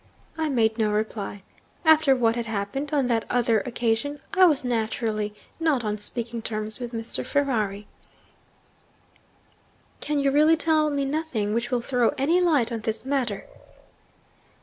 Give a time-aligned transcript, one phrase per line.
[0.35, 1.43] I made no reply.
[1.85, 6.79] After what had happened (on that other occasion) I was naturally not on speaking terms
[6.79, 7.23] with Mr.
[7.23, 7.85] Ferrari.'
[9.99, 13.45] 'Can you really tell me nothing which will throw any light on this matter?'